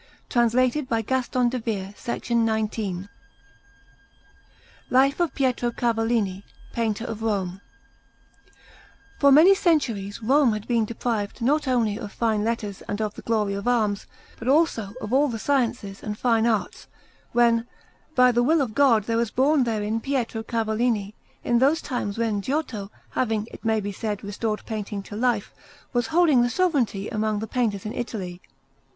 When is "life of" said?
4.89-5.35